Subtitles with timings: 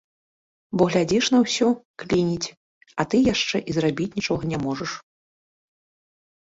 [0.79, 1.67] Бо глядзіш на ўсё,
[2.05, 2.53] клініць,
[2.99, 4.91] а ты яшчэ і зрабіць нічога не можаш.